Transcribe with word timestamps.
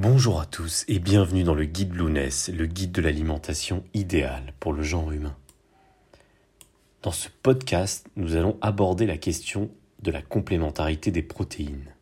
Bonjour 0.00 0.40
à 0.40 0.46
tous 0.46 0.84
et 0.86 1.00
bienvenue 1.00 1.42
dans 1.42 1.56
le 1.56 1.64
guide 1.64 1.92
Lounès, 1.92 2.50
le 2.50 2.66
guide 2.66 2.92
de 2.92 3.02
l'alimentation 3.02 3.82
idéale 3.94 4.54
pour 4.60 4.72
le 4.72 4.84
genre 4.84 5.10
humain. 5.10 5.36
Dans 7.02 7.10
ce 7.10 7.28
podcast, 7.42 8.06
nous 8.14 8.36
allons 8.36 8.56
aborder 8.60 9.06
la 9.06 9.16
question 9.16 9.72
de 10.00 10.12
la 10.12 10.22
complémentarité 10.22 11.10
des 11.10 11.24
protéines. 11.24 11.92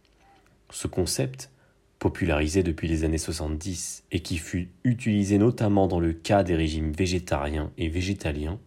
Ce 0.68 0.86
concept, 0.86 1.50
popularisé 1.98 2.62
depuis 2.62 2.86
les 2.86 3.04
années 3.04 3.16
70 3.16 4.04
et 4.12 4.20
qui 4.20 4.36
fut 4.36 4.68
utilisé 4.84 5.38
notamment 5.38 5.86
dans 5.86 5.98
le 5.98 6.12
cas 6.12 6.42
des 6.42 6.54
régimes 6.54 6.92
végétariens 6.92 7.72
et 7.78 7.88
végétaliens, 7.88 8.58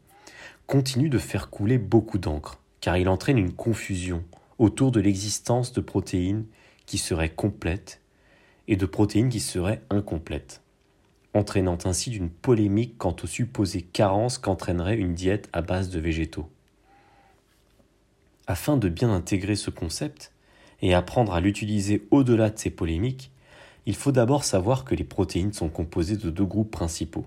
continue 0.65 1.09
de 1.09 1.19
faire 1.19 1.51
couler 1.51 1.77
beaucoup 1.77 2.17
d'encre, 2.17 2.59
car 2.81 2.97
il 2.97 3.07
entraîne 3.07 3.37
une 3.37 3.53
confusion 3.53 4.23
autour 4.57 4.91
de 4.91 4.99
l'existence 4.99 5.71
de 5.71 5.81
protéines 5.81 6.45
qui 6.87 6.97
seraient 6.97 7.29
complètes 7.29 7.98
et 8.69 8.77
de 8.77 8.85
protéines 8.85 9.29
qui 9.29 9.39
seraient 9.39 9.81
incomplètes, 9.89 10.61
entraînant 11.33 11.79
ainsi 11.85 12.15
une 12.15 12.29
polémique 12.29 12.99
quant 12.99 13.15
aux 13.21 13.27
supposées 13.27 13.81
carences 13.81 14.37
qu'entraînerait 14.37 14.95
une 14.95 15.15
diète 15.15 15.49
à 15.53 15.63
base 15.63 15.89
de 15.89 15.99
végétaux. 15.99 16.47
Afin 18.45 18.77
de 18.77 18.87
bien 18.87 19.11
intégrer 19.11 19.55
ce 19.55 19.71
concept 19.71 20.31
et 20.83 20.93
apprendre 20.93 21.33
à 21.33 21.41
l'utiliser 21.41 22.07
au-delà 22.11 22.51
de 22.51 22.59
ces 22.59 22.69
polémiques, 22.69 23.31
il 23.87 23.95
faut 23.95 24.11
d'abord 24.11 24.43
savoir 24.43 24.85
que 24.85 24.93
les 24.93 25.03
protéines 25.03 25.53
sont 25.53 25.69
composées 25.69 26.17
de 26.17 26.29
deux 26.29 26.45
groupes 26.45 26.71
principaux, 26.71 27.25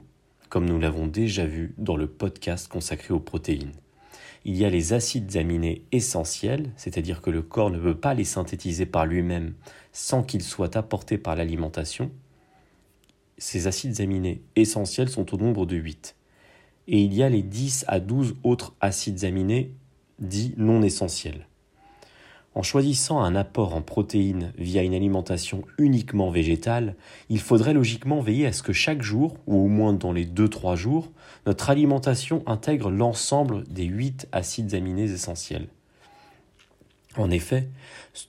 comme 0.49 0.67
nous 0.67 0.79
l'avons 0.79 1.09
déjà 1.09 1.45
vu 1.45 1.75
dans 1.77 1.97
le 1.97 2.07
podcast 2.07 2.69
consacré 2.69 3.13
aux 3.13 3.21
protéines. 3.21 3.73
Il 4.45 4.57
y 4.57 4.65
a 4.65 4.71
les 4.71 4.93
acides 4.93 5.37
aminés 5.37 5.85
essentiels, 5.93 6.73
c'est-à-dire 6.77 7.23
que 7.23 7.31
le 7.31 7.43
corps 7.43 7.71
ne 7.71 7.79
peut 7.79 7.97
pas 7.97 8.15
les 8.15 8.25
synthétiser 8.25 8.87
par 8.87 9.07
lui-même 9.07 9.55
sans 9.93 10.23
qu'ils 10.23 10.43
soient 10.43 10.77
apportés 10.77 11.19
par 11.19 11.37
l'alimentation. 11.37 12.11
Ces 13.39 13.67
acides 13.67 14.01
aminés 14.01 14.43
essentiels 14.57 15.09
sont 15.09 15.33
au 15.33 15.37
nombre 15.37 15.65
de 15.65 15.77
8. 15.77 16.17
Et 16.89 17.03
il 17.03 17.15
y 17.15 17.23
a 17.23 17.29
les 17.29 17.43
10 17.43 17.85
à 17.87 18.01
12 18.01 18.37
autres 18.43 18.75
acides 18.81 19.25
aminés 19.25 19.75
dits 20.19 20.55
non 20.57 20.83
essentiels. 20.83 21.47
En 22.55 22.63
choisissant 22.63 23.21
un 23.21 23.35
apport 23.35 23.75
en 23.75 23.81
protéines 23.81 24.53
via 24.59 24.83
une 24.83 24.93
alimentation 24.93 25.63
uniquement 25.79 26.31
végétale, 26.31 26.97
il 27.31 27.41
faudrait 27.41 27.73
logiquement 27.73 28.21
veiller 28.21 28.47
à 28.47 28.53
ce 28.53 28.63
que 28.63 28.75
chaque 28.75 29.01
jour, 29.01 29.39
ou 29.47 29.57
au 29.57 29.69
moins 29.69 29.95
dans 29.95 30.13
les 30.13 30.27
2-3 30.27 30.77
jours, 30.77 31.11
notre 31.47 31.71
alimentation 31.71 32.43
intègre 32.47 32.91
l'ensemble 32.91 33.65
des 33.69 33.85
8 33.85 34.29
acides 34.33 34.75
aminés 34.75 35.11
essentiels. 35.11 35.69
En 37.17 37.31
effet, 37.31 37.69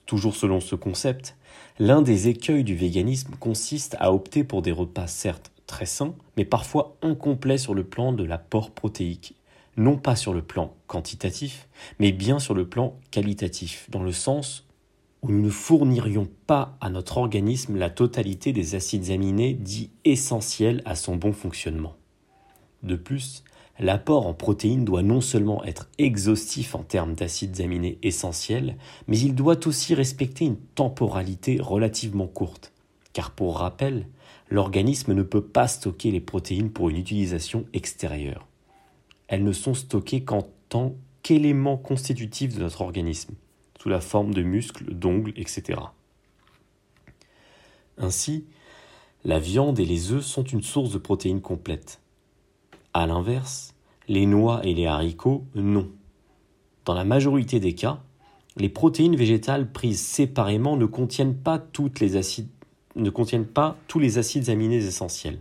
toujours 0.06 0.36
selon 0.36 0.62
ce 0.62 0.76
concept, 0.76 1.36
l'un 1.78 2.02
des 2.02 2.30
écueils 2.30 2.64
du 2.64 2.76
véganisme 2.76 3.36
consiste 3.40 3.98
à 4.00 4.14
opter 4.14 4.46
pour 4.46 4.62
des 4.62 4.72
repas 4.72 5.08
certes 5.08 5.52
très 5.68 5.86
sains, 5.86 6.16
mais 6.38 6.46
parfois 6.46 6.96
incomplets 7.02 7.58
sur 7.58 7.74
le 7.74 7.84
plan 7.84 8.14
de 8.14 8.24
l'apport 8.24 8.72
protéique 8.72 9.36
non 9.78 9.98
pas 9.98 10.16
sur 10.16 10.34
le 10.34 10.42
plan 10.42 10.74
quantitatif, 10.88 11.68
mais 12.00 12.12
bien 12.12 12.40
sur 12.40 12.54
le 12.54 12.68
plan 12.68 13.00
qualitatif, 13.12 13.90
dans 13.90 14.04
le 14.04 14.12
sens 14.12 14.68
où 15.22 15.32
nous 15.32 15.42
ne 15.42 15.50
fournirions 15.50 16.28
pas 16.48 16.78
à 16.82 16.90
notre 16.90 17.18
organisme 17.18 17.78
la 17.78 17.90
totalité 17.90 18.54
des 18.54 18.76
acides 18.76 19.10
aminés 19.10 19.54
dits 19.54 19.90
essentiels 20.04 20.82
à 20.86 20.96
son 20.96 21.16
bon 21.16 21.32
fonctionnement. 21.32 21.96
De 22.84 22.96
plus, 22.96 23.44
l'apport 23.80 24.28
en 24.28 24.34
protéines 24.34 24.86
doit 24.86 25.02
non 25.02 25.22
seulement 25.22 25.64
être 25.64 25.90
exhaustif 25.98 26.76
en 26.76 26.84
termes 26.84 27.16
d'acides 27.16 27.62
aminés 27.62 27.98
essentiels, 28.04 28.76
mais 29.08 29.18
il 29.18 29.34
doit 29.34 29.66
aussi 29.66 29.96
respecter 29.96 30.46
une 30.46 30.58
temporalité 30.58 31.60
relativement 31.62 32.28
courte, 32.28 32.74
car 33.14 33.32
pour 33.32 33.58
rappel, 33.58 34.08
l'organisme 34.50 35.14
ne 35.14 35.24
peut 35.24 35.44
pas 35.44 35.68
stocker 35.68 36.12
les 36.12 36.22
protéines 36.22 36.70
pour 36.70 36.90
une 36.90 36.98
utilisation 36.98 37.66
extérieure 37.74 38.46
elles 39.34 39.44
ne 39.44 39.52
sont 39.52 39.74
stockées 39.74 40.24
qu'en 40.24 40.48
tant 40.70 40.94
qu'éléments 41.24 41.78
constitutifs 41.78 42.54
de 42.54 42.60
notre 42.60 42.82
organisme, 42.82 43.34
sous 43.82 43.90
la 43.90 44.00
forme 44.00 44.32
de 44.32 44.44
muscles, 44.44 44.94
d'ongles, 44.94 45.34
etc. 45.36 45.80
Ainsi, 47.98 48.46
la 49.26 49.40
viande 49.40 49.80
et 49.80 49.86
les 49.86 50.12
œufs 50.12 50.24
sont 50.24 50.44
une 50.44 50.62
source 50.62 50.92
de 50.92 51.00
protéines 51.00 51.42
complètes. 51.42 52.00
A 52.94 53.08
l'inverse, 53.08 53.74
les 54.08 54.28
noix 54.28 54.64
et 54.64 54.76
les 54.76 54.86
haricots, 54.86 55.48
non. 55.56 55.90
Dans 56.86 56.94
la 56.94 57.04
majorité 57.04 57.60
des 57.60 57.74
cas, 57.74 58.04
les 58.56 58.70
protéines 58.70 59.16
végétales 59.16 59.72
prises 59.72 60.02
séparément 60.02 60.78
ne 60.78 60.86
contiennent 60.86 61.38
pas, 61.38 61.58
ne 62.96 63.10
contiennent 63.10 63.48
pas 63.48 63.78
tous 63.88 63.98
les 63.98 64.20
acides 64.20 64.52
aminés 64.52 64.86
essentiels. 64.86 65.40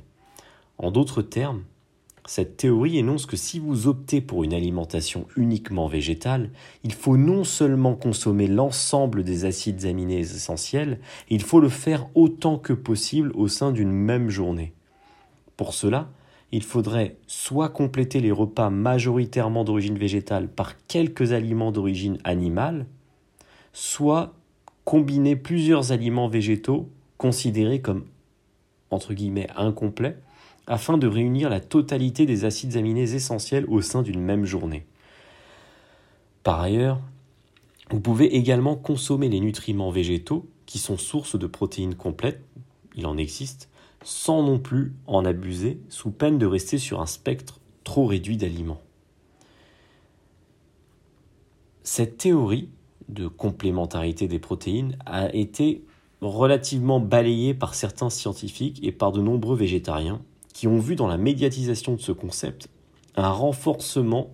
En 0.79 0.91
d'autres 0.91 1.21
termes, 1.21 1.65
cette 2.25 2.57
théorie 2.57 2.99
énonce 2.99 3.27
que 3.27 3.37
si 3.37 3.59
vous 3.59 3.89
optez 3.89 4.21
pour 4.21 4.45
une 4.45 4.55
alimentation 4.55 5.27
uniquement 5.37 5.89
végétale, 5.89 6.51
il 6.85 6.93
faut 6.93 7.17
non 7.17 7.43
seulement 7.43 7.97
consommer 7.97 8.47
l'ensemble 8.47 9.25
des 9.25 9.45
acides 9.45 9.85
aminés 9.87 10.21
essentiels, 10.21 11.01
il 11.29 11.43
faut 11.43 11.59
le 11.59 11.69
faire 11.69 12.07
autant 12.15 12.59
que 12.59 12.73
possible 12.73 13.33
au 13.35 13.49
sein 13.49 13.73
d'une 13.73 13.91
même 13.91 14.31
journée. 14.31 14.73
Pour 15.57 15.75
cela, 15.75 16.11
il 16.53 16.63
faudrait 16.63 17.17
soit 17.27 17.71
compléter 17.71 18.21
les 18.21 18.31
repas 18.31 18.71
majoritairement 18.71 19.65
d'origine 19.65 19.99
végétale 19.99 20.49
par 20.49 20.87
quelques 20.87 21.33
aliments 21.33 21.73
d'origine 21.73 22.19
animale, 22.25 22.87
soit 23.73 24.35
combiner 24.85 25.35
plusieurs 25.35 25.93
aliments 25.93 26.29
végétaux 26.29 26.89
considérés 27.17 27.81
comme 27.81 28.05
incomplets 29.57 30.19
afin 30.67 30.99
de 30.99 31.07
réunir 31.07 31.51
la 31.51 31.61
totalité 31.61 32.27
des 32.27 32.45
acides 32.45 32.77
aminés 32.77 33.15
essentiels 33.15 33.67
au 33.69 33.83
sein 33.83 34.03
d'une 34.03 34.21
même 34.21 34.45
journée. 34.45 34.87
Par 36.43 36.61
ailleurs, 36.61 37.01
vous 37.91 38.01
pouvez 38.01 38.37
également 38.37 38.77
consommer 38.77 39.29
les 39.29 39.41
nutriments 39.41 39.91
végétaux 39.91 40.49
qui 40.67 40.79
sont 40.79 40.97
sources 40.97 41.39
de 41.39 41.47
protéines 41.47 41.95
complètes, 41.95 42.43
il 42.97 43.07
en 43.07 43.17
existe, 43.17 43.69
sans 44.03 44.43
non 44.43 44.59
plus 44.59 44.95
en 45.07 45.25
abuser 45.25 45.81
sous 45.89 46.11
peine 46.11 46.39
de 46.39 46.47
rester 46.47 46.79
sur 46.79 47.01
un 47.01 47.07
spectre 47.07 47.61
trop 47.85 48.07
réduit 48.07 48.37
d'aliments. 48.37 48.81
Cette 51.83 52.17
théorie 52.17 52.69
de 53.09 53.29
complémentarité 53.29 54.29
des 54.29 54.39
protéines 54.39 54.97
a 55.05 55.35
été 55.35 55.85
relativement 56.21 57.01
balayée 57.01 57.55
par 57.55 57.75
certains 57.75 58.11
scientifiques 58.11 58.81
et 58.83 58.93
par 58.93 59.13
de 59.13 59.21
nombreux 59.21 59.57
végétariens 59.57 60.23
qui 60.53 60.67
ont 60.69 60.79
vu 60.79 60.97
dans 60.97 61.07
la 61.07 61.17
médiatisation 61.17 61.95
de 61.95 62.01
ce 62.01 62.13
concept 62.13 62.69
un 63.17 63.31
renforcement 63.31 64.31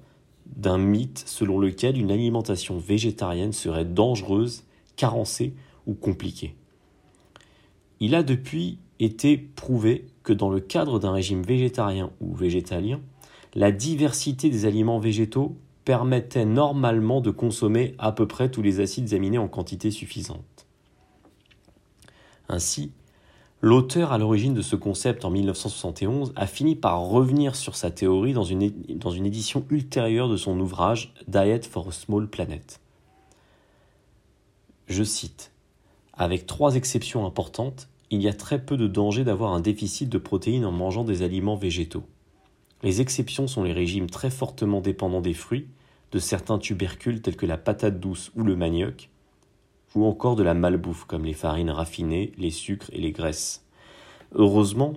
d'un 0.46 0.78
mythe 0.78 1.22
selon 1.26 1.58
lequel 1.58 1.98
une 1.98 2.10
alimentation 2.10 2.78
végétarienne 2.78 3.52
serait 3.52 3.84
dangereuse, 3.84 4.64
carencée 4.96 5.54
ou 5.86 5.94
compliquée. 5.94 6.54
Il 8.00 8.14
a 8.14 8.22
depuis 8.22 8.78
été 9.00 9.36
prouvé 9.36 10.06
que 10.22 10.32
dans 10.32 10.50
le 10.50 10.60
cadre 10.60 10.98
d'un 10.98 11.12
régime 11.12 11.42
végétarien 11.42 12.10
ou 12.20 12.34
végétalien, 12.34 13.00
la 13.54 13.72
diversité 13.72 14.50
des 14.50 14.66
aliments 14.66 14.98
végétaux 14.98 15.56
permettait 15.84 16.44
normalement 16.44 17.20
de 17.20 17.30
consommer 17.30 17.94
à 17.98 18.12
peu 18.12 18.28
près 18.28 18.50
tous 18.50 18.62
les 18.62 18.80
acides 18.80 19.14
aminés 19.14 19.38
en 19.38 19.48
quantité 19.48 19.90
suffisante. 19.90 20.66
Ainsi, 22.48 22.92
L'auteur 23.60 24.12
à 24.12 24.18
l'origine 24.18 24.54
de 24.54 24.62
ce 24.62 24.76
concept 24.76 25.24
en 25.24 25.30
1971 25.30 26.32
a 26.36 26.46
fini 26.46 26.76
par 26.76 27.00
revenir 27.00 27.56
sur 27.56 27.74
sa 27.74 27.90
théorie 27.90 28.32
dans 28.32 28.44
une, 28.44 28.70
dans 28.90 29.10
une 29.10 29.26
édition 29.26 29.64
ultérieure 29.70 30.28
de 30.28 30.36
son 30.36 30.60
ouvrage 30.60 31.12
Diet 31.26 31.62
for 31.68 31.88
a 31.88 31.92
Small 31.92 32.28
Planet. 32.28 32.80
Je 34.86 35.02
cite 35.02 35.50
Avec 36.12 36.46
trois 36.46 36.76
exceptions 36.76 37.26
importantes, 37.26 37.88
il 38.10 38.22
y 38.22 38.28
a 38.28 38.32
très 38.32 38.64
peu 38.64 38.76
de 38.76 38.86
danger 38.86 39.24
d'avoir 39.24 39.52
un 39.52 39.60
déficit 39.60 40.08
de 40.08 40.18
protéines 40.18 40.64
en 40.64 40.72
mangeant 40.72 41.02
des 41.02 41.22
aliments 41.22 41.56
végétaux. 41.56 42.04
Les 42.84 43.00
exceptions 43.00 43.48
sont 43.48 43.64
les 43.64 43.72
régimes 43.72 44.08
très 44.08 44.30
fortement 44.30 44.80
dépendants 44.80 45.20
des 45.20 45.34
fruits, 45.34 45.66
de 46.12 46.20
certains 46.20 46.58
tubercules 46.58 47.22
tels 47.22 47.36
que 47.36 47.44
la 47.44 47.58
patate 47.58 47.98
douce 47.98 48.30
ou 48.36 48.44
le 48.44 48.54
manioc, 48.54 49.10
ou 49.94 50.04
encore 50.04 50.36
de 50.36 50.42
la 50.42 50.54
malbouffe 50.54 51.04
comme 51.04 51.24
les 51.24 51.32
farines 51.32 51.70
raffinées, 51.70 52.32
les 52.36 52.50
sucres 52.50 52.90
et 52.92 53.00
les 53.00 53.12
graisses. 53.12 53.64
Heureusement, 54.34 54.94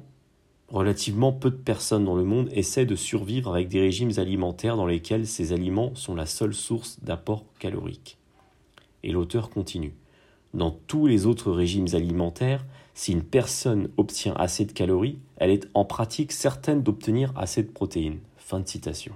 relativement 0.68 1.32
peu 1.32 1.50
de 1.50 1.56
personnes 1.56 2.06
dans 2.06 2.16
le 2.16 2.24
monde 2.24 2.50
essaient 2.52 2.86
de 2.86 2.96
survivre 2.96 3.54
avec 3.54 3.68
des 3.70 3.80
régimes 3.80 4.12
alimentaires 4.18 4.78
dans 4.78 4.86
lesquels 4.86 5.28
ces 5.28 5.54
aliments 5.54 5.96
sont 5.96 6.16
la 6.16 6.26
seule 6.26 6.54
source 6.54 7.00
d'apport 7.02 7.46
calorique. 7.60 8.18
Et 9.04 9.12
l'auteur 9.12 9.50
continue. 9.50 9.94
Dans 10.54 10.72
tous 10.72 11.08
les 11.08 11.26
autres 11.26 11.52
régimes 11.52 11.88
alimentaires, 11.94 12.66
si 12.94 13.14
une 13.14 13.24
personne 13.24 13.90
obtient 13.96 14.34
assez 14.34 14.66
de 14.66 14.74
calories, 14.74 15.18
elle 15.38 15.50
est 15.50 15.68
en 15.74 15.86
pratique 15.86 16.34
certaine 16.34 16.84
d'obtenir 16.84 17.32
assez 17.38 17.64
de 17.64 17.72
protéines. 17.72 18.20
Fin 18.38 18.60
de 18.60 18.68
citation. 18.68 19.14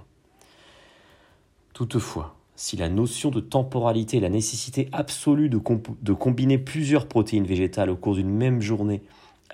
Toutefois, 1.74 2.36
si 2.56 2.76
la 2.76 2.88
notion 2.88 3.30
de 3.30 3.40
temporalité 3.40 4.16
et 4.16 4.20
la 4.20 4.30
nécessité 4.30 4.88
absolue 4.92 5.48
de, 5.48 5.60
de 6.02 6.12
combiner 6.12 6.58
plusieurs 6.58 7.06
protéines 7.06 7.46
végétales 7.46 7.90
au 7.90 7.96
cours 7.96 8.14
d'une 8.14 8.30
même 8.30 8.60
journée 8.60 9.02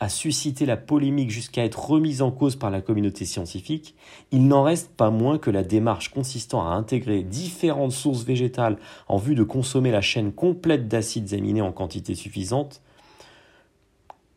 a 0.01 0.09
suscité 0.09 0.67
la 0.67 0.77
polémique 0.77 1.31
jusqu'à 1.31 1.65
être 1.65 1.91
remise 1.91 2.23
en 2.23 2.31
cause 2.31 2.57
par 2.57 2.71
la 2.71 2.81
communauté 2.81 3.25
scientifique, 3.25 3.95
il 4.31 4.49
n'en 4.49 4.63
reste 4.63 4.91
pas 4.91 5.11
moins 5.11 5.39
que 5.39 5.51
la 5.51 5.63
démarche 5.63 6.09
consistant 6.09 6.67
à 6.67 6.71
intégrer 6.71 7.23
différentes 7.23 7.93
sources 7.93 8.25
végétales 8.25 8.79
en 9.07 9.19
vue 9.19 9.35
de 9.35 9.43
consommer 9.43 9.91
la 9.91 10.01
chaîne 10.01 10.33
complète 10.33 10.89
d'acides 10.89 11.35
aminés 11.35 11.61
en 11.61 11.73
quantité 11.73 12.15
suffisante 12.15 12.81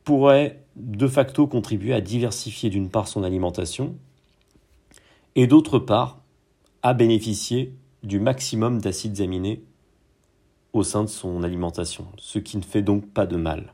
pourrait 0.03 0.62
de 0.75 1.07
facto 1.07 1.47
contribuer 1.47 1.94
à 1.94 2.01
diversifier 2.01 2.69
d'une 2.69 2.89
part 2.89 3.07
son 3.07 3.23
alimentation 3.23 3.95
et 5.35 5.47
d'autre 5.47 5.79
part 5.79 6.19
à 6.83 6.94
bénéficier 6.94 7.73
du 8.06 8.19
maximum 8.19 8.80
d'acides 8.80 9.19
aminés 9.22 9.63
au 10.74 10.84
sein 10.84 11.04
de 11.04 11.10
son 11.10 11.44
alimentation, 11.44 12.07
ce 12.18 12.40
qui 12.40 12.57
ne 12.57 12.62
fait 12.62 12.81
donc 12.81 13.06
pas 13.07 13.25
de 13.25 13.38
mal. 13.38 13.74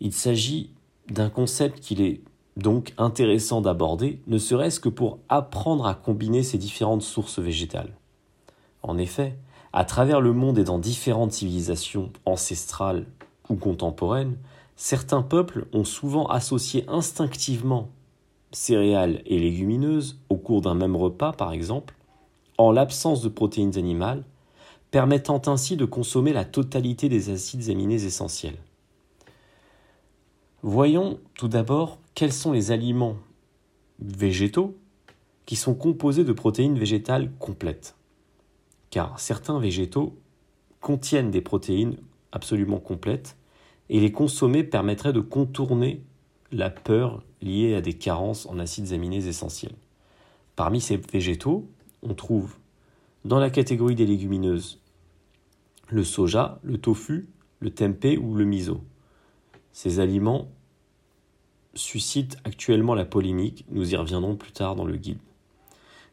Il 0.00 0.12
s'agit 0.12 0.70
d'un 1.08 1.30
concept 1.30 1.80
qu'il 1.80 2.00
est 2.00 2.20
donc 2.56 2.94
intéressant 2.98 3.60
d'aborder, 3.60 4.20
ne 4.26 4.38
serait-ce 4.38 4.80
que 4.80 4.88
pour 4.88 5.18
apprendre 5.28 5.86
à 5.86 5.94
combiner 5.94 6.42
ces 6.42 6.58
différentes 6.58 7.02
sources 7.02 7.38
végétales. 7.38 7.94
En 8.82 8.98
effet, 8.98 9.36
à 9.72 9.84
travers 9.84 10.20
le 10.20 10.32
monde 10.32 10.58
et 10.58 10.64
dans 10.64 10.78
différentes 10.78 11.32
civilisations 11.32 12.10
ancestrales 12.24 13.06
ou 13.50 13.56
contemporaines, 13.56 14.36
certains 14.74 15.22
peuples 15.22 15.66
ont 15.72 15.84
souvent 15.84 16.26
associé 16.26 16.84
instinctivement 16.88 17.90
céréales 18.52 19.22
et 19.26 19.38
légumineuses 19.38 20.18
au 20.30 20.36
cours 20.36 20.62
d'un 20.62 20.74
même 20.74 20.96
repas, 20.96 21.32
par 21.32 21.52
exemple, 21.52 21.94
en 22.58 22.72
l'absence 22.72 23.22
de 23.22 23.28
protéines 23.28 23.76
animales, 23.76 24.24
permettant 24.90 25.42
ainsi 25.46 25.76
de 25.76 25.84
consommer 25.84 26.32
la 26.32 26.44
totalité 26.44 27.08
des 27.08 27.30
acides 27.30 27.68
aminés 27.70 28.04
essentiels. 28.04 28.56
Voyons 30.62 31.20
tout 31.34 31.48
d'abord 31.48 31.98
quels 32.14 32.32
sont 32.32 32.52
les 32.52 32.70
aliments 32.70 33.16
végétaux 34.00 34.76
qui 35.44 35.56
sont 35.56 35.74
composés 35.74 36.24
de 36.24 36.32
protéines 36.32 36.78
végétales 36.78 37.30
complètes. 37.38 37.94
Car 38.90 39.20
certains 39.20 39.58
végétaux 39.58 40.16
contiennent 40.80 41.30
des 41.30 41.40
protéines 41.40 41.96
absolument 42.32 42.78
complètes 42.78 43.36
et 43.88 44.00
les 44.00 44.12
consommer 44.12 44.64
permettrait 44.64 45.12
de 45.12 45.20
contourner 45.20 46.02
la 46.52 46.70
peur 46.70 47.22
liée 47.42 47.74
à 47.74 47.80
des 47.80 47.94
carences 47.94 48.46
en 48.46 48.58
acides 48.58 48.92
aminés 48.92 49.26
essentiels. 49.28 49.74
Parmi 50.56 50.80
ces 50.80 50.96
végétaux, 50.96 51.68
on 52.02 52.14
trouve 52.14 52.56
dans 53.24 53.38
la 53.38 53.50
catégorie 53.50 53.94
des 53.94 54.06
légumineuses 54.06 54.80
le 55.88 56.04
soja, 56.04 56.58
le 56.62 56.78
tofu, 56.78 57.28
le 57.60 57.70
tempeh 57.70 58.18
ou 58.18 58.34
le 58.34 58.44
miso. 58.44 58.80
Ces 59.72 60.00
aliments 60.00 60.48
suscitent 61.74 62.38
actuellement 62.44 62.94
la 62.94 63.04
polémique, 63.04 63.64
nous 63.70 63.92
y 63.92 63.96
reviendrons 63.96 64.36
plus 64.36 64.52
tard 64.52 64.76
dans 64.76 64.84
le 64.84 64.96
guide. 64.96 65.18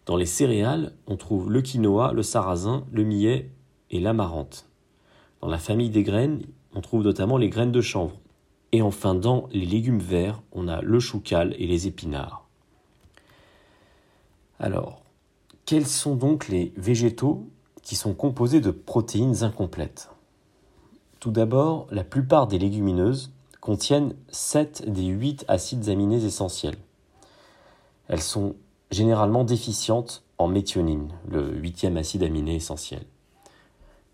Dans 0.06 0.18
les 0.18 0.25
céréales, 0.25 0.94
on 1.07 1.15
trouve 1.15 1.50
le 1.50 1.62
quinoa, 1.62 2.12
le 2.12 2.24
sarrasin, 2.24 2.85
le 2.91 3.03
millet 3.03 3.50
et 3.89 4.00
l'amarante. 4.00 4.68
Dans 5.41 5.47
la 5.47 5.57
famille 5.57 5.89
des 5.89 6.03
graines, 6.03 6.41
on 6.74 6.81
trouve 6.81 7.03
notamment 7.03 7.38
les 7.38 7.50
graines 7.50 7.71
de 7.71 7.81
chanvre. 7.81 8.19
Et 8.74 8.81
enfin, 8.81 9.15
dans 9.15 9.47
les 9.51 9.65
légumes 9.65 10.00
verts, 10.00 10.41
on 10.51 10.68
a 10.68 10.81
le 10.81 11.00
choucal 11.00 11.56
et 11.57 11.68
les 11.68 11.88
épinards. 11.88 12.47
Alors, 14.59 15.03
quels 15.65 15.88
sont 15.88 16.15
donc 16.15 16.50
les 16.50 16.74
végétaux 16.75 17.48
qui 17.81 17.95
sont 17.95 18.13
composés 18.13 18.62
de 18.62 18.71
protéines 18.71 19.44
incomplètes? 19.44 20.10
Tout 21.19 21.31
d'abord, 21.31 21.88
la 21.89 22.04
plupart 22.04 22.48
des 22.48 22.60
légumineuses 22.60 23.31
contiennent 23.62 24.13
7 24.30 24.92
des 24.92 25.06
8 25.06 25.45
acides 25.48 25.88
aminés 25.88 26.25
essentiels. 26.25 26.75
Elles 28.10 28.21
sont 28.21 28.56
généralement 28.92 29.45
déficientes 29.45 30.24
en 30.38 30.50
méthionine, 30.50 31.13
le 31.30 31.56
huitième 31.56 31.95
acide 31.95 32.24
aminé 32.24 32.56
essentiel. 32.56 33.06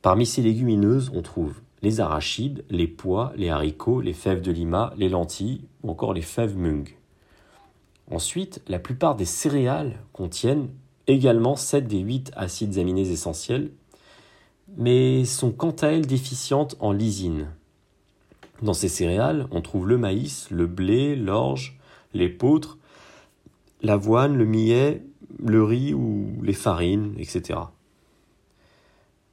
Parmi 0.04 0.28
ces 0.28 0.44
légumineuses, 0.44 1.12
on 1.16 1.24
trouve 1.24 1.62
les 1.81 2.00
arachides, 2.00 2.63
les 2.69 2.88
pois, 2.88 3.34
les 3.36 3.50
haricots, 3.50 4.02
les 4.02 4.13
fèves 4.13 4.42
de 4.42 4.52
lima, 4.52 4.94
les 4.98 5.10
lentilles 5.10 5.63
ou 5.81 5.90
encore 5.90 6.13
les 6.13 6.22
fèves 6.22 6.56
mung. 6.56 6.88
Ensuite, 8.12 8.62
la 8.68 8.80
plupart 8.80 9.16
des 9.16 9.25
céréales 9.25 10.00
contiennent 10.13 10.69
également 11.09 11.56
7 11.56 11.88
des 11.88 12.00
8 12.00 12.31
acides 12.35 12.77
aminés 12.77 13.09
essentiels, 13.09 13.71
mais 14.77 15.25
sont 15.25 15.51
quant 15.51 15.75
à 15.81 15.88
elles 15.88 16.06
déficientes 16.06 16.75
en 16.79 16.91
lysine. 16.91 17.47
Dans 18.61 18.73
ces 18.73 18.89
céréales, 18.89 19.47
on 19.51 19.61
trouve 19.61 19.88
le 19.88 19.97
maïs, 19.97 20.50
le 20.51 20.67
blé, 20.67 21.15
l'orge, 21.15 21.79
l'épeautre, 22.13 22.77
l'avoine, 23.81 24.35
le 24.35 24.45
millet, 24.45 25.03
le 25.44 25.63
riz 25.63 25.94
ou 25.94 26.27
les 26.44 26.53
farines, 26.53 27.13
etc. 27.17 27.59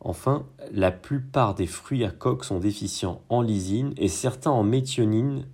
Enfin, 0.01 0.47
la 0.73 0.93
plupart 0.93 1.55
des 1.55 1.67
fruits 1.67 2.05
à 2.05 2.11
coque 2.11 2.45
sont 2.45 2.61
déficients 2.61 3.21
en 3.29 3.43
lysine 3.43 3.93
et 3.97 4.09
certains 4.09 4.53
en 4.53 4.63
méthionine 4.63 5.47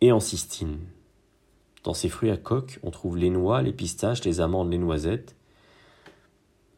et 0.00 0.12
en 0.12 0.20
cystine. 0.20 0.78
Dans 1.84 1.94
ces 1.94 2.08
fruits 2.08 2.30
à 2.30 2.36
coque, 2.36 2.80
on 2.82 2.90
trouve 2.90 3.16
les 3.16 3.30
noix, 3.30 3.62
les 3.62 3.72
pistaches, 3.72 4.24
les 4.24 4.40
amandes, 4.40 4.70
les 4.70 4.78
noisettes 4.78 5.36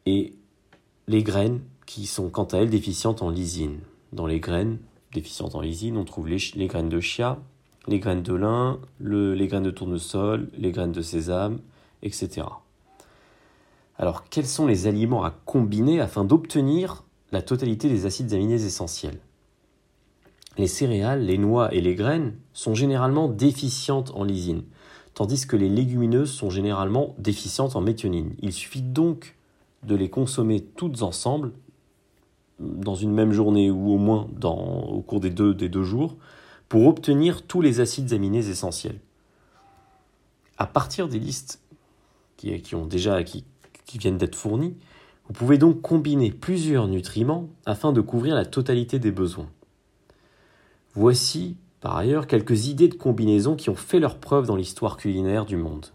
et 0.05 0.33
les 1.07 1.23
graines 1.23 1.61
qui 1.85 2.05
sont 2.05 2.29
quant 2.29 2.45
à 2.45 2.57
elles 2.57 2.69
déficientes 2.69 3.21
en 3.21 3.29
lysine. 3.29 3.79
Dans 4.13 4.27
les 4.27 4.39
graines 4.39 4.77
déficientes 5.13 5.55
en 5.55 5.61
lysine, 5.61 5.97
on 5.97 6.05
trouve 6.05 6.27
les, 6.27 6.67
graines 6.67 6.89
de 6.89 6.99
chia, 6.99 7.39
les 7.87 7.99
graines 7.99 8.23
de 8.23 8.33
lin, 8.33 8.79
les 8.99 9.47
graines 9.47 9.63
de 9.63 9.71
tournesol, 9.71 10.49
les 10.57 10.71
graines 10.71 10.91
de 10.91 11.01
sésame, 11.01 11.59
etc. 12.03 12.47
Alors, 13.97 14.23
quels 14.29 14.47
sont 14.47 14.67
les 14.67 14.87
aliments 14.87 15.23
à 15.23 15.31
combiner 15.31 15.99
afin 15.99 16.23
d'obtenir 16.23 17.03
la 17.31 17.41
totalité 17.41 17.89
des 17.89 18.05
acides 18.05 18.33
aminés 18.33 18.63
essentiels? 18.63 19.19
Les 20.57 20.67
céréales, 20.67 21.25
les 21.25 21.37
noix 21.37 21.73
et 21.73 21.81
les 21.81 21.95
graines 21.95 22.35
sont 22.53 22.75
généralement 22.75 23.27
déficientes 23.27 24.11
en 24.15 24.23
lysine, 24.23 24.63
tandis 25.13 25.45
que 25.45 25.55
les 25.55 25.69
légumineuses 25.69 26.31
sont 26.31 26.49
généralement 26.49 27.15
déficientes 27.17 27.75
en 27.75 27.81
méthionine. 27.81 28.33
Il 28.39 28.53
suffit 28.53 28.81
donc 28.81 29.35
de 29.83 29.95
les 29.95 30.09
consommer 30.09 30.61
toutes 30.61 31.01
ensemble 31.01 31.51
dans 32.59 32.95
une 32.95 33.11
même 33.11 33.31
journée 33.31 33.71
ou 33.71 33.91
au 33.91 33.97
moins 33.97 34.27
au 34.43 35.01
cours 35.01 35.19
des 35.19 35.31
deux, 35.31 35.83
jours 35.83 36.15
pour 36.69 36.87
obtenir 36.87 37.45
tous 37.45 37.61
les 37.61 37.79
acides 37.79 38.13
aminés 38.13 38.47
essentiels. 38.47 38.99
À 40.57 40.67
partir 40.67 41.07
des 41.07 41.19
listes 41.19 41.61
qui, 42.37 42.75
ont 42.75 42.85
déjà, 42.85 43.23
qui, 43.23 43.43
qui 43.85 43.97
viennent 43.97 44.17
d'être 44.17 44.35
fournis, 44.35 44.75
vous 45.27 45.33
pouvez 45.33 45.57
donc 45.57 45.81
combiner 45.81 46.31
plusieurs 46.31 46.87
nutriments 46.87 47.49
afin 47.65 47.93
de 47.93 48.01
couvrir 48.01 48.35
la 48.35 48.45
totalité 48.45 48.99
des 48.99 49.11
besoins. 49.11 49.49
Voici, 50.93 51.55
par 51.81 51.97
ailleurs, 51.97 52.27
quelques 52.27 52.67
idées 52.67 52.87
de 52.87 52.95
combinaisons 52.95 53.55
qui 53.55 53.69
ont 53.69 53.75
fait 53.75 53.99
leur 53.99 54.19
preuve 54.19 54.45
dans 54.45 54.55
l'histoire 54.55 54.97
culinaire 54.97 55.45
du 55.45 55.57
monde. 55.57 55.87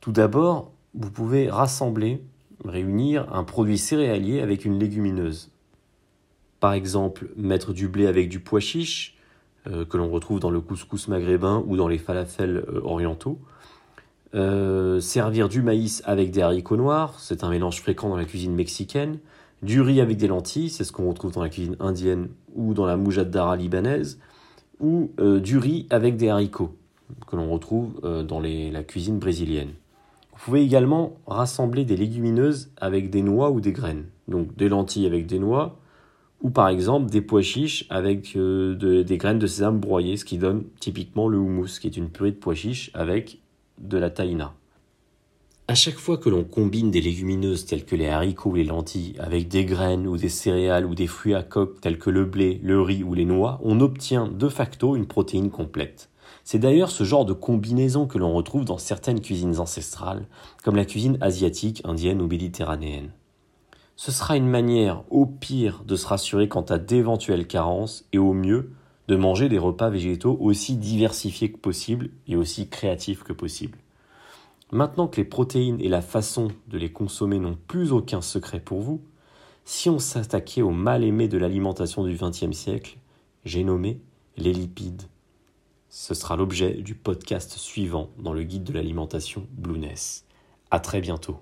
Tout 0.00 0.12
d'abord, 0.12 0.72
vous 0.94 1.10
pouvez 1.10 1.50
rassembler, 1.50 2.22
réunir 2.64 3.26
un 3.34 3.44
produit 3.44 3.78
céréalier 3.78 4.40
avec 4.40 4.64
une 4.64 4.78
légumineuse. 4.78 5.50
Par 6.60 6.74
exemple, 6.74 7.30
mettre 7.36 7.72
du 7.72 7.88
blé 7.88 8.06
avec 8.06 8.28
du 8.28 8.40
pois 8.40 8.60
chiche, 8.60 9.16
euh, 9.68 9.84
que 9.84 9.96
l'on 9.96 10.10
retrouve 10.10 10.38
dans 10.38 10.50
le 10.50 10.60
couscous 10.60 11.08
maghrébin 11.08 11.64
ou 11.66 11.76
dans 11.76 11.88
les 11.88 11.98
falafels 11.98 12.64
euh, 12.68 12.80
orientaux, 12.84 13.40
euh, 14.34 15.00
servir 15.00 15.48
du 15.48 15.62
maïs 15.62 16.02
avec 16.04 16.30
des 16.30 16.42
haricots 16.42 16.76
noirs, 16.76 17.18
c'est 17.20 17.42
un 17.42 17.48
mélange 17.48 17.80
fréquent 17.80 18.08
dans 18.08 18.16
la 18.16 18.26
cuisine 18.26 18.54
mexicaine. 18.54 19.18
Du 19.62 19.80
riz 19.80 20.00
avec 20.00 20.16
des 20.16 20.28
lentilles, 20.28 20.70
c'est 20.70 20.84
ce 20.84 20.92
qu'on 20.92 21.08
retrouve 21.08 21.32
dans 21.32 21.42
la 21.42 21.48
cuisine 21.48 21.76
indienne 21.80 22.28
ou 22.54 22.74
dans 22.74 22.86
la 22.86 22.96
mujaddara 22.96 23.56
libanaise. 23.56 24.18
Ou 24.80 25.10
euh, 25.20 25.40
du 25.40 25.56
riz 25.56 25.86
avec 25.88 26.16
des 26.16 26.28
haricots, 26.28 26.76
que 27.26 27.36
l'on 27.36 27.50
retrouve 27.50 27.98
euh, 28.04 28.22
dans 28.22 28.40
la 28.40 28.82
cuisine 28.82 29.18
brésilienne. 29.18 29.70
Vous 30.32 30.38
pouvez 30.44 30.62
également 30.62 31.14
rassembler 31.26 31.84
des 31.84 31.96
légumineuses 31.96 32.70
avec 32.76 33.08
des 33.08 33.22
noix 33.22 33.50
ou 33.50 33.60
des 33.60 33.72
graines. 33.72 34.04
Donc 34.28 34.54
des 34.54 34.68
lentilles 34.68 35.06
avec 35.06 35.26
des 35.26 35.38
noix, 35.38 35.78
ou 36.42 36.50
par 36.50 36.68
exemple 36.68 37.10
des 37.10 37.22
pois 37.22 37.40
chiches 37.40 37.86
avec 37.88 38.36
des 38.36 39.16
graines 39.16 39.38
de 39.38 39.46
sésame 39.46 39.80
broyées, 39.80 40.18
ce 40.18 40.26
qui 40.26 40.36
donne 40.36 40.64
typiquement 40.78 41.28
le 41.28 41.38
houmous, 41.38 41.78
qui 41.80 41.86
est 41.86 41.96
une 41.96 42.10
purée 42.10 42.32
de 42.32 42.36
pois 42.36 42.54
chiches 42.54 42.90
avec 42.92 43.40
de 43.78 43.96
la 43.96 44.10
taïna. 44.10 44.52
À 45.68 45.74
chaque 45.74 45.98
fois 45.98 46.16
que 46.16 46.28
l'on 46.28 46.44
combine 46.44 46.92
des 46.92 47.00
légumineuses 47.00 47.66
telles 47.66 47.84
que 47.84 47.96
les 47.96 48.06
haricots 48.06 48.50
ou 48.50 48.54
les 48.54 48.62
lentilles 48.62 49.16
avec 49.18 49.48
des 49.48 49.64
graines 49.64 50.06
ou 50.06 50.16
des 50.16 50.28
céréales 50.28 50.86
ou 50.86 50.94
des 50.94 51.08
fruits 51.08 51.34
à 51.34 51.42
coque 51.42 51.80
tels 51.80 51.98
que 51.98 52.08
le 52.08 52.24
blé, 52.24 52.60
le 52.62 52.80
riz 52.80 53.02
ou 53.02 53.14
les 53.14 53.24
noix, 53.24 53.58
on 53.64 53.80
obtient 53.80 54.28
de 54.28 54.48
facto 54.48 54.94
une 54.94 55.08
protéine 55.08 55.50
complète. 55.50 56.08
C'est 56.44 56.60
d'ailleurs 56.60 56.92
ce 56.92 57.02
genre 57.02 57.24
de 57.24 57.32
combinaison 57.32 58.06
que 58.06 58.16
l'on 58.16 58.32
retrouve 58.32 58.64
dans 58.64 58.78
certaines 58.78 59.20
cuisines 59.20 59.58
ancestrales, 59.58 60.28
comme 60.62 60.76
la 60.76 60.84
cuisine 60.84 61.18
asiatique, 61.20 61.82
indienne 61.84 62.22
ou 62.22 62.28
méditerranéenne. 62.28 63.10
Ce 63.96 64.12
sera 64.12 64.36
une 64.36 64.48
manière, 64.48 65.02
au 65.10 65.26
pire, 65.26 65.82
de 65.84 65.96
se 65.96 66.06
rassurer 66.06 66.46
quant 66.46 66.62
à 66.62 66.78
d'éventuelles 66.78 67.48
carences 67.48 68.04
et 68.12 68.18
au 68.18 68.34
mieux, 68.34 68.70
de 69.08 69.16
manger 69.16 69.48
des 69.48 69.58
repas 69.58 69.90
végétaux 69.90 70.38
aussi 70.40 70.76
diversifiés 70.76 71.50
que 71.50 71.58
possible 71.58 72.10
et 72.28 72.36
aussi 72.36 72.68
créatifs 72.68 73.24
que 73.24 73.32
possible. 73.32 73.78
Maintenant 74.72 75.06
que 75.06 75.18
les 75.18 75.24
protéines 75.24 75.80
et 75.80 75.88
la 75.88 76.02
façon 76.02 76.48
de 76.66 76.76
les 76.76 76.90
consommer 76.90 77.38
n'ont 77.38 77.58
plus 77.68 77.92
aucun 77.92 78.20
secret 78.20 78.58
pour 78.58 78.80
vous, 78.80 79.00
si 79.64 79.88
on 79.88 79.98
s'attaquait 79.98 80.62
au 80.62 80.70
mal 80.70 81.04
aimé 81.04 81.28
de 81.28 81.38
l'alimentation 81.38 82.04
du 82.04 82.16
XXe 82.16 82.56
siècle, 82.56 82.98
j'ai 83.44 83.62
nommé 83.62 84.00
les 84.36 84.52
lipides. 84.52 85.02
Ce 85.88 86.14
sera 86.14 86.36
l'objet 86.36 86.74
du 86.74 86.94
podcast 86.94 87.52
suivant 87.52 88.10
dans 88.18 88.32
le 88.32 88.42
guide 88.42 88.64
de 88.64 88.72
l'alimentation 88.72 89.46
Blueness. 89.52 90.24
À 90.70 90.80
très 90.80 91.00
bientôt. 91.00 91.38